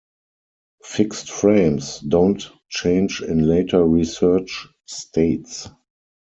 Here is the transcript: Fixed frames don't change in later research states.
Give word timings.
Fixed 0.83 1.29
frames 1.29 1.99
don't 1.99 2.49
change 2.69 3.21
in 3.21 3.47
later 3.47 3.85
research 3.85 4.67
states. 4.87 5.69